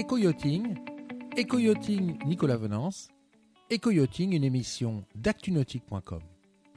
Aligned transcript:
Eco-Yachting, 0.00 0.78
Eco-Yachting 1.36 2.24
Nicolas 2.24 2.56
Venance, 2.56 3.08
Eco-Yachting, 3.70 4.32
une 4.34 4.44
émission 4.44 5.04
d'actunautique.com. 5.14 6.20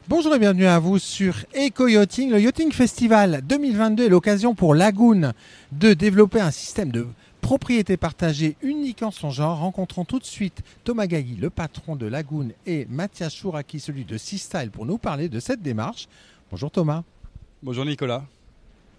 Bonjour 0.10 0.36
et 0.36 0.40
bienvenue 0.40 0.66
à 0.66 0.78
vous 0.78 1.00
sur 1.00 1.38
Eco-Yachting. 1.56 2.32
Le 2.32 2.42
Yachting 2.42 2.74
Festival 2.74 3.42
2022 3.48 4.08
est 4.08 4.09
l'occasion 4.09 4.56
pour 4.56 4.75
Lagoon 4.75 5.32
de 5.72 5.94
développer 5.94 6.42
un 6.42 6.51
système 6.51 6.92
de 6.92 7.08
propriété 7.40 7.96
partagée 7.96 8.57
unique 8.62 9.04
en 9.04 9.11
son 9.11 9.29
genre. 9.29 9.59
Rencontrons 9.59 10.03
tout 10.03 10.19
de 10.19 10.25
suite 10.25 10.61
Thomas 10.83 11.07
Gailly, 11.07 11.37
le 11.37 11.49
patron 11.49 11.95
de 11.95 12.07
Lagoon, 12.07 12.49
et 12.65 12.85
Mathias 12.89 13.33
Chouraki, 13.33 13.79
celui 13.79 14.03
de 14.03 14.17
Seastyle, 14.17 14.69
pour 14.69 14.85
nous 14.85 14.97
parler 14.97 15.29
de 15.29 15.39
cette 15.39 15.61
démarche. 15.61 16.09
Bonjour 16.51 16.69
Thomas. 16.69 17.03
Bonjour 17.61 17.85
Nicolas. 17.85 18.25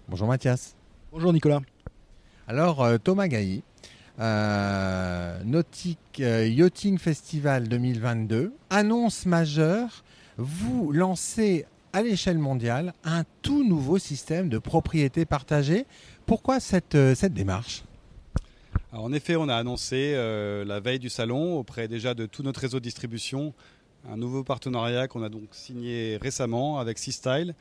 Bonjour 0.09 0.27
Mathias. 0.27 0.75
Bonjour 1.11 1.31
Nicolas. 1.31 1.61
Alors 2.47 2.83
euh, 2.83 2.97
Thomas 2.97 3.27
Gailly, 3.27 3.61
euh, 4.19 5.43
Nautic 5.43 5.99
euh, 6.21 6.47
Yachting 6.47 6.97
Festival 6.97 7.67
2022, 7.67 8.53
annonce 8.69 9.25
majeure, 9.25 10.05
vous 10.37 10.93
lancez 10.93 11.65
à 11.91 12.01
l'échelle 12.01 12.37
mondiale 12.37 12.93
un 13.03 13.23
tout 13.41 13.67
nouveau 13.67 13.97
système 13.97 14.47
de 14.47 14.57
propriété 14.57 15.25
partagée. 15.25 15.85
Pourquoi 16.25 16.61
cette, 16.61 16.95
euh, 16.95 17.13
démarche? 17.29 17.83
En 18.93 19.11
effet, 19.11 19.35
on 19.35 19.49
a 19.49 19.55
annoncé 19.55 20.13
la 20.65 20.79
veille 20.79 20.99
du 20.99 21.09
salon 21.09 21.57
auprès 21.57 21.89
déjà 21.89 22.13
de 22.13 22.25
tout 22.25 22.43
notre 22.43 22.61
réseau 22.61 22.79
de 22.79 22.83
distribution 22.83 23.53
un 24.09 24.15
nouveau 24.15 24.43
partenariat 24.45 25.09
qu'on 25.09 25.21
a 25.21 25.27
donc 25.27 25.49
signé 25.51 26.17
récemment 26.21 26.79
avec 26.79 26.97
Seastyle. 26.97 27.55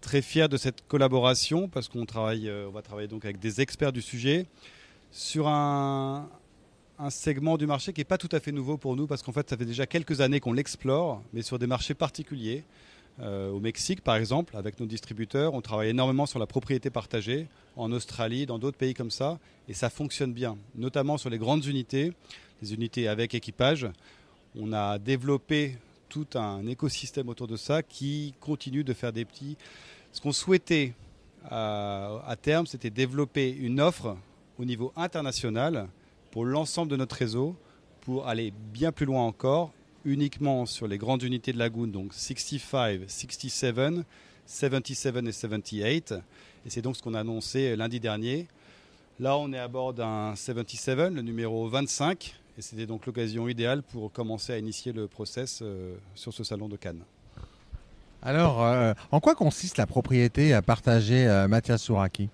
Très 0.00 0.22
fier 0.22 0.48
de 0.48 0.56
cette 0.56 0.86
collaboration 0.86 1.68
parce 1.68 1.88
qu'on 1.88 2.06
travaille, 2.06 2.48
on 2.68 2.70
va 2.70 2.82
travailler 2.82 3.08
donc 3.08 3.24
avec 3.24 3.40
des 3.40 3.60
experts 3.60 3.92
du 3.92 4.02
sujet 4.02 4.46
sur 5.16 5.48
un, 5.48 6.28
segment 7.08 7.56
du 7.56 7.66
marché 7.66 7.94
qui 7.94 8.00
n'est 8.00 8.04
pas 8.04 8.18
tout 8.18 8.28
à 8.32 8.40
fait 8.40 8.52
nouveau 8.52 8.76
pour 8.76 8.96
nous 8.96 9.06
parce 9.06 9.22
qu'en 9.22 9.32
fait 9.32 9.48
ça 9.48 9.56
fait 9.56 9.64
déjà 9.64 9.86
quelques 9.86 10.20
années 10.20 10.40
qu'on 10.40 10.52
l'explore, 10.52 11.22
mais 11.32 11.40
sur 11.40 11.58
des 11.58 11.66
marchés 11.66 11.94
particuliers. 11.94 12.64
Euh, 13.20 13.50
au 13.50 13.60
Mexique, 13.60 14.02
par 14.02 14.16
exemple, 14.16 14.58
avec 14.58 14.78
nos 14.78 14.84
distributeurs, 14.84 15.54
on 15.54 15.62
travaille 15.62 15.88
énormément 15.88 16.26
sur 16.26 16.38
la 16.38 16.46
propriété 16.46 16.90
partagée, 16.90 17.48
en 17.74 17.90
Australie, 17.92 18.44
dans 18.44 18.58
d'autres 18.58 18.76
pays 18.76 18.92
comme 18.92 19.10
ça, 19.10 19.38
et 19.68 19.72
ça 19.72 19.88
fonctionne 19.88 20.34
bien, 20.34 20.58
notamment 20.74 21.16
sur 21.16 21.30
les 21.30 21.38
grandes 21.38 21.64
unités, 21.64 22.12
les 22.60 22.74
unités 22.74 23.08
avec 23.08 23.34
équipage. 23.34 23.86
On 24.54 24.74
a 24.74 24.98
développé 24.98 25.78
tout 26.10 26.26
un 26.34 26.66
écosystème 26.66 27.30
autour 27.30 27.46
de 27.46 27.56
ça 27.56 27.82
qui 27.82 28.34
continue 28.38 28.84
de 28.84 28.92
faire 28.92 29.14
des 29.14 29.24
petits. 29.24 29.56
Ce 30.12 30.20
qu'on 30.20 30.32
souhaitait 30.32 30.92
à, 31.48 32.20
à 32.26 32.36
terme, 32.36 32.66
c'était 32.66 32.90
développer 32.90 33.50
une 33.50 33.80
offre 33.80 34.14
au 34.58 34.64
niveau 34.64 34.92
international 34.96 35.88
pour 36.30 36.44
l'ensemble 36.44 36.90
de 36.90 36.96
notre 36.96 37.16
réseau, 37.16 37.56
pour 38.02 38.28
aller 38.28 38.52
bien 38.72 38.92
plus 38.92 39.06
loin 39.06 39.24
encore, 39.24 39.72
uniquement 40.04 40.66
sur 40.66 40.86
les 40.86 40.98
grandes 40.98 41.22
unités 41.22 41.52
de 41.52 41.58
Lagoon, 41.58 41.88
donc 41.88 42.14
65, 42.14 43.00
67, 43.08 44.04
77 44.46 45.16
et 45.16 45.32
78. 45.32 46.14
Et 46.64 46.70
c'est 46.70 46.82
donc 46.82 46.96
ce 46.96 47.02
qu'on 47.02 47.14
a 47.14 47.20
annoncé 47.20 47.74
lundi 47.76 48.00
dernier. 48.00 48.46
Là, 49.18 49.38
on 49.38 49.52
est 49.52 49.58
à 49.58 49.66
bord 49.66 49.94
d'un 49.94 50.34
77, 50.36 51.12
le 51.12 51.22
numéro 51.22 51.68
25, 51.68 52.34
et 52.58 52.62
c'était 52.62 52.86
donc 52.86 53.06
l'occasion 53.06 53.48
idéale 53.48 53.82
pour 53.82 54.12
commencer 54.12 54.52
à 54.52 54.58
initier 54.58 54.92
le 54.92 55.06
process 55.06 55.60
euh, 55.62 55.94
sur 56.14 56.34
ce 56.34 56.44
salon 56.44 56.68
de 56.68 56.76
Cannes. 56.76 57.02
Alors, 58.22 58.62
euh, 58.62 58.92
en 59.10 59.20
quoi 59.20 59.34
consiste 59.34 59.78
la 59.78 59.86
propriété 59.86 60.58
partagée, 60.66 61.26
euh, 61.26 61.48
Mathias 61.48 61.82
Souraki? 61.82 62.28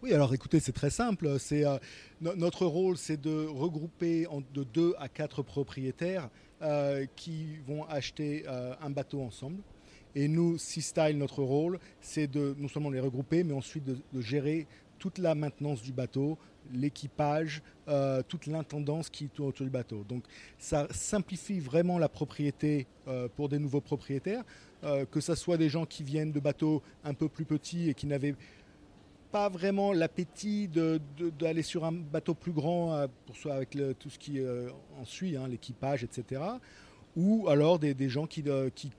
Oui, 0.00 0.14
alors 0.14 0.32
écoutez, 0.32 0.60
c'est 0.60 0.72
très 0.72 0.90
simple. 0.90 1.40
C'est 1.40 1.66
euh, 1.66 1.76
no- 2.20 2.36
notre 2.36 2.66
rôle, 2.66 2.96
c'est 2.96 3.20
de 3.20 3.46
regrouper 3.48 4.28
de 4.54 4.62
deux 4.62 4.94
à 4.96 5.08
quatre 5.08 5.42
propriétaires 5.42 6.30
euh, 6.62 7.04
qui 7.16 7.56
vont 7.66 7.84
acheter 7.86 8.44
euh, 8.46 8.74
un 8.80 8.90
bateau 8.90 9.20
ensemble. 9.20 9.60
Et 10.14 10.28
nous, 10.28 10.56
Seastyle, 10.56 11.18
notre 11.18 11.42
rôle, 11.42 11.80
c'est 12.00 12.28
de 12.28 12.54
non 12.58 12.68
seulement 12.68 12.90
les 12.90 13.00
regrouper, 13.00 13.42
mais 13.42 13.54
ensuite 13.54 13.84
de, 13.84 14.20
gérer 14.20 14.68
toute 15.00 15.18
la 15.18 15.34
maintenance 15.34 15.82
du 15.82 15.92
bateau, 15.92 16.38
l'équipage, 16.72 17.62
toute 18.26 18.46
l'intendance 18.46 19.10
qui 19.10 19.28
tourne 19.28 19.50
autour 19.50 19.64
du 19.64 19.70
bateau. 19.70 20.04
Donc 20.08 20.24
ça 20.58 20.88
simplifie 20.90 21.60
vraiment 21.60 21.98
la 21.98 22.08
propriété 22.08 22.86
pour 23.36 23.48
des 23.48 23.60
nouveaux 23.60 23.80
propriétaires, 23.80 24.42
que 24.82 25.20
ce 25.20 25.36
soit 25.36 25.56
des 25.56 25.68
gens 25.68 25.86
qui 25.86 26.02
viennent 26.02 26.32
de 26.32 26.40
bateaux 26.40 26.82
un 27.04 27.14
peu 27.14 27.28
plus 27.28 27.44
petits 27.44 27.88
et 27.88 27.94
qui 27.94 28.06
n'avaient 28.06 28.34
pas 29.30 29.48
vraiment 29.48 29.92
l'appétit 29.92 30.68
de- 30.68 31.00
de- 31.16 31.30
d'aller 31.30 31.62
sur 31.62 31.84
un 31.84 31.92
bateau 31.92 32.34
plus 32.34 32.52
grand 32.52 32.94
euh, 32.94 33.06
pour 33.26 33.36
soi 33.36 33.54
avec 33.54 33.76
tout 33.98 34.10
ce 34.10 34.18
qui 34.18 34.40
euh, 34.40 34.70
en 35.00 35.04
suit, 35.04 35.36
hein, 35.36 35.46
l'équipage, 35.48 36.02
etc. 36.04 36.40
Ou 37.16 37.48
alors 37.48 37.78
des, 37.78 37.94
des 37.94 38.08
gens 38.08 38.26
qui, 38.26 38.42
euh, 38.46 38.70
qui 38.74 38.90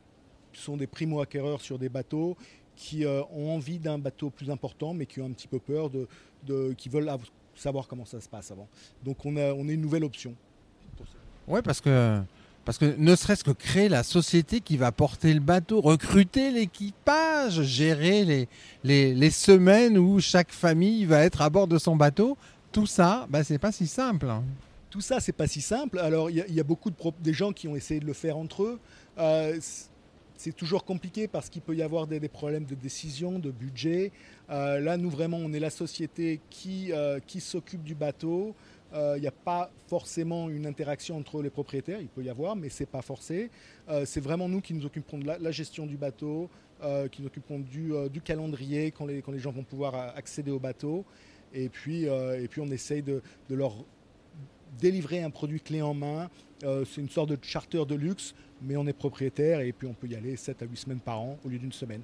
sont 0.54 0.78
des 0.78 0.88
primo-acquéreurs 0.88 1.62
sur 1.62 1.80
des 1.80 1.90
bateaux 1.90 2.38
qui 2.76 3.06
ont 3.06 3.56
envie 3.56 3.78
d'un 3.78 3.98
bateau 3.98 4.30
plus 4.30 4.50
important 4.50 4.94
mais 4.94 5.06
qui 5.06 5.20
ont 5.20 5.26
un 5.26 5.32
petit 5.32 5.48
peu 5.50 5.60
peur, 5.60 5.90
de, 5.90 6.08
de- 6.48 6.74
qui 6.78 6.88
veulent 6.90 7.10
av- 7.10 7.26
savoir 7.56 7.88
comment 7.88 8.06
ça 8.06 8.22
se 8.22 8.30
passe 8.30 8.52
avant. 8.52 8.68
Donc 9.04 9.26
on 9.26 9.36
a, 9.36 9.52
on 9.54 9.68
a 9.68 9.72
une 9.72 9.82
nouvelle 9.82 10.04
option. 10.06 10.34
Oui, 11.48 11.62
parce 11.64 11.82
que, 11.82 12.22
parce 12.70 12.78
que 12.78 12.96
ne 13.00 13.16
serait-ce 13.16 13.44
que 13.44 13.50
créer 13.50 13.90
la 13.90 14.04
société 14.04 14.62
qui 14.62 14.78
va 14.78 14.92
porter 14.92 15.34
le 15.34 15.40
bateau, 15.40 15.82
recruter 15.82 16.52
l'équipage, 16.52 17.64
gérer 17.64 18.24
les, 18.24 18.48
les, 18.84 19.16
les 19.16 19.32
semaines 19.32 19.98
où 19.98 20.20
chaque 20.20 20.52
famille 20.52 21.06
va 21.06 21.24
être 21.24 21.42
à 21.42 21.50
bord 21.50 21.68
de 21.68 21.80
son 21.80 21.96
bateau, 21.96 22.38
tout 22.72 22.86
ça, 22.86 23.26
bah, 23.32 23.44
c'est 23.44 23.58
pas 23.58 23.72
si 23.72 23.88
simple. 23.88 24.28
Tout 24.92 25.02
ça, 25.02 25.20
c'est 25.20 25.32
pas 25.32 25.48
si 25.48 25.62
simple. 25.62 25.98
Alors, 25.98 26.30
il 26.30 26.36
y, 26.48 26.60
a- 26.60 26.64
beaucoup 26.64 26.92
de 26.92 26.96
des 27.22 27.34
gens 27.34 27.54
qui 27.54 27.68
ont 27.68 27.76
essayé 27.76 28.00
de 28.00 28.06
le 28.06 28.14
faire 28.14 28.38
entre 28.38 28.62
eux. 28.62 28.80
Euh, 29.18 29.58
c'est 30.38 30.56
toujours 30.56 30.86
compliqué 30.86 31.28
parce 31.28 31.50
qu'il 31.50 31.64
peut 31.64 31.76
y 31.76 31.82
avoir 31.82 32.06
des, 32.06 32.20
des 32.20 32.30
problèmes 32.30 32.66
de 32.66 32.76
décision, 32.76 33.40
de 33.40 33.50
budget. 33.50 34.12
Euh, 34.52 34.80
là, 34.80 34.96
nous, 34.98 35.10
vraiment, 35.10 35.38
on 35.38 35.54
est 35.54 35.60
la 35.60 35.72
société 35.72 36.40
qui, 36.52 36.92
euh, 36.92 37.20
qui 37.26 37.42
s'occupe 37.42 37.84
du 37.84 37.96
bateau. 37.96 38.54
Euh, 38.94 39.16
Il 39.18 39.22
n'y 39.22 39.28
a 39.28 39.32
pas 39.32 39.72
forcément 39.88 40.50
une 40.50 40.66
interaction 40.66 41.18
entre 41.18 41.42
les 41.42 41.50
propriétaires. 41.50 42.02
Il 42.02 42.08
peut 42.08 42.24
y 42.24 42.30
avoir, 42.30 42.56
mais 42.56 42.70
c'est 42.70 42.86
pas 42.86 43.02
forcé. 43.02 43.50
Euh, 43.90 44.06
c'est 44.06 44.20
vraiment 44.20 44.50
nous 44.50 44.62
qui 44.62 44.74
nous 44.74 44.86
occupons 44.86 45.18
de 45.18 45.28
la, 45.28 45.38
la 45.38 45.52
gestion 45.52 45.86
du 45.86 45.98
bateau, 45.98 46.50
euh, 46.84 47.08
qui 47.08 47.22
nous 47.22 47.28
occupons 47.28 47.60
du, 47.60 47.92
du 48.12 48.22
calendrier 48.22 48.92
quand 48.92 49.06
les, 49.06 49.22
quand 49.22 49.32
les 49.32 49.40
gens 49.40 49.52
vont 49.52 49.64
pouvoir 49.64 49.96
accéder 50.16 50.52
au 50.52 50.60
bateau. 50.60 51.06
Et 51.54 51.70
puis, 51.70 52.04
et 52.04 52.48
puis 52.48 52.62
on 52.62 52.68
essaye 52.68 53.02
de, 53.02 53.24
de 53.50 53.56
leur 53.56 53.74
délivrer 54.80 55.24
un 55.24 55.32
produit 55.32 55.60
clé 55.60 55.82
en 55.82 55.96
main. 55.96 56.30
C'est 56.62 57.02
une 57.02 57.10
sorte 57.10 57.30
de 57.30 57.38
charter 57.42 57.84
de 57.88 57.96
luxe, 57.96 58.36
mais 58.62 58.78
on 58.78 58.86
est 58.86 58.94
propriétaire 58.94 59.62
et 59.62 59.72
puis 59.72 59.88
on 59.88 59.94
peut 59.94 60.08
y 60.08 60.16
aller 60.16 60.36
7 60.36 60.62
à 60.62 60.66
8 60.66 60.78
semaines 60.78 61.00
par 61.00 61.20
an 61.22 61.40
au 61.44 61.50
lieu 61.50 61.58
d'une 61.58 61.72
semaine. 61.72 62.02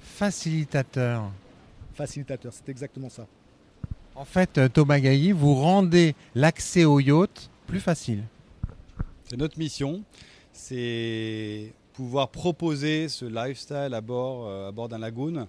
Facilitateur. 0.00 1.30
Facilitateur, 1.94 2.52
c'est 2.52 2.68
exactement 2.68 3.08
ça. 3.08 3.26
En 4.18 4.24
fait, 4.24 4.56
euh, 4.56 4.68
Thomas 4.70 4.98
Gailly, 4.98 5.32
vous 5.32 5.54
rendez 5.54 6.14
l'accès 6.34 6.86
au 6.86 7.00
yacht 7.00 7.50
plus 7.66 7.80
facile. 7.80 8.22
C'est 9.24 9.36
notre 9.36 9.58
mission, 9.58 10.02
c'est 10.54 11.74
pouvoir 11.92 12.30
proposer 12.30 13.10
ce 13.10 13.26
lifestyle 13.26 13.92
à 13.92 14.00
bord, 14.00 14.46
euh, 14.46 14.68
à 14.68 14.72
bord 14.72 14.88
d'un 14.88 14.98
lagoon 14.98 15.46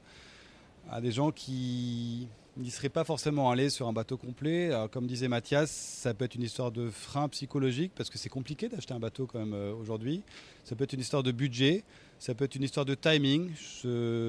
à 0.91 0.99
des 0.99 1.13
gens 1.13 1.31
qui 1.31 2.27
n'y 2.61 2.71
seraient 2.71 2.89
pas 2.89 3.03
forcément 3.03 3.51
allés 3.51 3.69
sur 3.69 3.87
un 3.87 3.93
bateau 3.93 4.17
complet. 4.17 4.71
Comme 4.91 5.07
disait 5.07 5.27
Mathias, 5.27 5.69
ça 5.71 6.13
peut 6.13 6.25
être 6.25 6.35
une 6.35 6.43
histoire 6.43 6.71
de 6.71 6.89
frein 6.89 7.27
psychologique 7.29 7.91
parce 7.95 8.09
que 8.09 8.17
c'est 8.17 8.29
compliqué 8.29 8.69
d'acheter 8.69 8.93
un 8.93 8.99
bateau 8.99 9.27
quand 9.27 9.39
même 9.39 9.53
euh, 9.53 9.73
aujourd'hui. 9.73 10.23
Ça 10.63 10.75
peut 10.75 10.83
être 10.83 10.93
une 10.93 10.99
histoire 10.99 11.23
de 11.23 11.31
budget, 11.31 11.83
ça 12.19 12.33
peut 12.33 12.45
être 12.45 12.55
une 12.55 12.63
histoire 12.63 12.85
de 12.85 12.95
timing. 12.95 13.51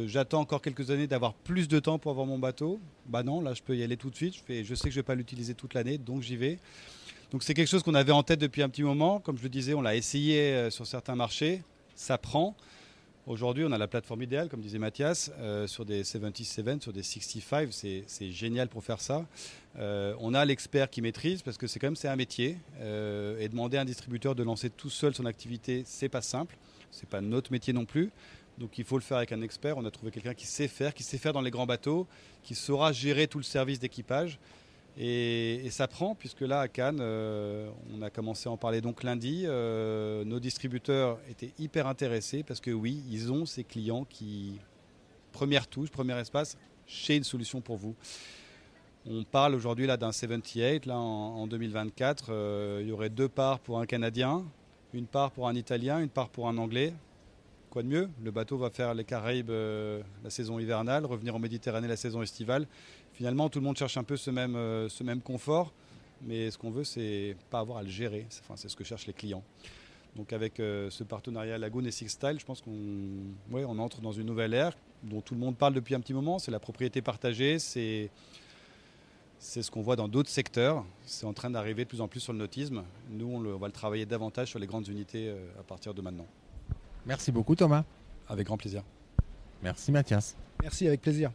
J'attends 0.07 0.41
encore 0.41 0.63
quelques 0.63 0.91
années 0.91 1.07
d'avoir 1.07 1.35
plus 1.35 1.69
de 1.69 1.79
temps 1.79 1.99
pour 1.99 2.11
avoir 2.11 2.27
mon 2.27 2.39
bateau. 2.39 2.81
Bah 3.07 3.23
non, 3.23 3.41
là 3.41 3.55
je 3.55 3.63
peux 3.63 3.77
y 3.77 3.83
aller 3.83 3.97
tout 3.97 4.11
de 4.11 4.17
suite. 4.17 4.35
Je, 4.49 4.63
je 4.63 4.75
sais 4.75 4.85
que 4.85 4.91
je 4.91 4.99
ne 4.99 5.03
vais 5.03 5.07
pas 5.07 5.15
l'utiliser 5.15 5.55
toute 5.55 5.75
l'année, 5.75 5.99
donc 5.99 6.23
j'y 6.23 6.37
vais. 6.37 6.59
Donc 7.31 7.43
c'est 7.43 7.55
quelque 7.55 7.69
chose 7.69 7.83
qu'on 7.83 7.95
avait 7.95 8.13
en 8.13 8.23
tête 8.23 8.41
depuis 8.41 8.63
un 8.63 8.69
petit 8.69 8.83
moment. 8.83 9.21
Comme 9.21 9.37
je 9.37 9.43
le 9.43 9.49
disais, 9.49 9.75
on 9.75 9.83
l'a 9.83 9.97
essayé 9.97 10.53
euh, 10.53 10.71
sur 10.71 10.87
certains 10.87 11.15
marchés. 11.15 11.63
Ça 11.95 12.17
prend. 12.19 12.55
Aujourd'hui, 13.29 13.63
on 13.67 13.73
a 13.73 13.77
la 13.77 13.89
plateforme 13.89 14.23
idéale, 14.23 14.49
comme 14.49 14.63
disait 14.63 14.79
Mathias, 14.79 15.31
euh, 15.39 15.67
sur 15.67 15.85
des 15.85 16.03
77, 16.03 16.83
sur 16.83 16.95
des 16.95 17.03
65. 17.03 17.69
C'est 17.71 18.31
génial 18.31 18.69
pour 18.69 18.83
faire 18.83 19.03
ça. 19.03 19.27
Euh, 19.79 20.15
on 20.19 20.33
a 20.33 20.47
l'expert 20.47 20.89
qui 20.89 21.03
maîtrise 21.03 21.43
parce 21.43 21.59
que 21.59 21.67
c'est 21.67 21.79
quand 21.79 21.89
même 21.89 22.11
un 22.11 22.17
métier. 22.17 22.57
Euh, 22.81 23.39
et 23.39 23.51
demander 23.51 23.77
à 23.77 23.83
un 23.83 23.85
distributeur 23.85 24.35
de 24.35 24.43
lancer 24.43 24.71
tout 24.71 24.89
seul 24.89 25.15
son 25.15 25.27
activité, 25.27 25.83
c'est 25.85 26.09
pas 26.09 26.23
simple. 26.23 26.57
C'est 26.91 27.07
pas 27.07 27.21
notre 27.21 27.53
métier 27.53 27.75
non 27.75 27.85
plus. 27.85 28.11
Donc 28.57 28.79
il 28.79 28.85
faut 28.87 28.97
le 28.97 29.03
faire 29.03 29.19
avec 29.19 29.33
un 29.33 29.43
expert. 29.43 29.77
On 29.77 29.85
a 29.85 29.91
trouvé 29.91 30.11
quelqu'un 30.11 30.33
qui 30.33 30.47
sait 30.47 30.67
faire, 30.67 30.95
qui 30.95 31.03
sait 31.03 31.19
faire 31.19 31.35
dans 31.35 31.43
les 31.43 31.51
grands 31.51 31.67
bateaux, 31.67 32.07
qui 32.43 32.55
saura 32.55 32.93
gérer 32.93 33.27
tout 33.27 33.39
le 33.39 33.45
service 33.45 33.79
d'équipage. 33.79 34.39
Et, 35.01 35.69
ça 35.71 35.87
prend, 35.87 36.17
puisque 36.17 36.41
là, 36.41 36.61
à 36.61 36.69
Cannes, 36.69 36.99
euh, 37.01 37.71
on 37.95 38.03
a 38.03 38.11
commencé 38.11 38.49
à 38.49 38.53
en 38.53 38.57
parler 38.57 38.81
donc 38.81 39.05
lundi. 39.05 39.45
euh, 39.47 40.25
nos 40.25 40.41
distributeurs 40.41 41.19
étaient 41.31 41.53
hyper 41.59 41.87
intéressés 41.87 42.43
parce 42.43 42.61
que 42.61 42.73
oui, 42.73 43.05
ils 43.09 43.33
ont 43.33 43.47
ces 43.47 43.63
clients 43.63 44.05
qui, 44.05 44.59
première 45.31 45.69
touche, 45.69 45.91
premier 45.91 46.19
espace, 46.19 46.57
j'ai 46.89 47.17
une 47.17 47.25
solution 47.25 47.61
pour 47.61 47.77
vous. 47.77 47.95
On 49.07 49.23
parle 49.23 49.55
aujourd'hui 49.55 49.87
là 49.87 49.97
d'un 49.97 50.11
78 50.11 50.87
là 50.87 50.99
en, 50.99 51.47
2024. 51.47 52.27
Euh, 52.31 52.79
il 52.83 52.89
y 52.89 52.93
aurait 52.93 53.09
deux 53.09 53.29
parts 53.29 53.61
pour 53.61 53.79
un 53.79 53.87
Canadien, 53.87 54.45
une 54.93 55.07
part 55.07 55.31
pour 55.31 55.47
un 55.47 55.55
Italien, 55.55 56.01
une 56.01 56.09
part 56.09 56.29
pour 56.29 56.49
un 56.49 56.59
Anglais. 56.59 56.93
Quoi 57.71 57.83
de 57.83 57.89
mieux 57.89 58.09
Le 58.23 58.31
bateau 58.31 58.57
va 58.57 58.71
faire 58.71 58.95
les 58.95 59.05
Caraïbes 59.05 59.51
euh, 59.51 60.03
la 60.25 60.31
saison 60.31 60.59
hivernale, 60.59 61.05
revenir 61.05 61.35
en 61.35 61.39
Méditerranée 61.39 61.89
la 61.89 61.97
saison 61.97 62.23
estivale. 62.23 62.67
Finalement, 63.13 63.49
tout 63.49 63.59
le 63.59 63.65
monde 63.65 63.77
cherche 63.77 63.97
un 63.97 64.05
peu 64.05 64.17
ce 64.17 64.31
même, 64.31 64.55
euh, 64.57 64.89
confort, 65.23 65.73
mais 66.23 66.51
ce 66.51 66.59
qu'on 66.59 66.71
veut, 66.71 66.85
c'est 66.85 67.37
pas 67.51 67.61
avoir 67.61 67.79
à 67.79 67.83
le 67.83 67.89
gérer. 67.89 68.27
C'est 68.57 68.69
ce 68.69 68.77
que 68.77 68.85
cherchent 68.85 69.07
les 69.07 69.13
clients. 69.13 69.43
Donc 70.17 70.33
avec 70.33 70.55
ce 70.57 71.05
partenariat 71.05 71.59
Lagoon 71.59 71.85
et 71.85 71.93
Six 71.93 72.09
Style, 72.09 72.41
je 72.41 72.45
pense 72.45 72.61
qu'on 72.61 72.71
ouais, 73.51 73.65
on 73.65 73.79
entre 73.79 74.01
dans 74.01 74.11
une 74.11 74.27
nouvelle 74.27 74.53
ère 74.53 74.73
dont 75.05 75.21
tout 75.21 75.35
le 75.35 75.41
monde 75.41 75.57
parle 75.57 75.75
depuis 75.75 75.95
un 75.95 76.01
petit 76.01 76.15
moment. 76.15 76.41
C'est 76.41 76.51
la 76.51 76.59
propriété 76.59 77.03
partagée, 77.03 77.61
c'est 77.61 78.11
c'est 79.39 79.63
ce 79.63 79.71
qu'on 79.71 79.83
voit 79.83 79.97
dans 79.97 80.09
d'autres 80.09 80.31
secteurs. 80.31 80.85
C'est 81.07 81.27
en 81.27 81.33
train 81.33 81.51
d'arriver 81.51 81.85
de 81.85 81.89
plus 81.89 82.01
en 82.01 82.09
plus 82.09 82.21
sur 82.21 82.33
le 82.33 82.39
nautisme. 82.39 82.83
Nous, 83.11 83.27
on, 83.27 83.57
va 83.57 83.67
le 83.67 83.73
travailler 83.73 84.05
davantage 84.05 84.49
sur 84.49 84.59
les 84.59 84.67
grandes 84.67 84.89
unités 84.89 85.29
euh, 85.29 85.61
à 85.61 85.63
partir 85.63 85.95
de 85.95 86.03
maintenant. 86.03 86.27
Merci 87.09 87.33
beaucoup 87.33 87.57
Thomas. 87.57 87.85
Avec 88.29 88.47
grand 88.47 88.59
plaisir. 88.59 88.83
Merci 89.63 89.91
Mathias. 89.91 90.37
Merci 90.63 90.87
avec 90.87 91.01
plaisir. 91.01 91.33